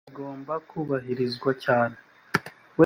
[0.03, 1.97] ibi bigomba kubahirizwa cyane